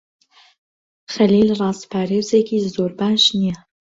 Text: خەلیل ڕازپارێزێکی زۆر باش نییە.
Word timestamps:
خەلیل 1.13 1.49
ڕازپارێزێکی 1.59 2.57
زۆر 2.75 2.91
باش 2.99 3.23
نییە. 3.39 3.57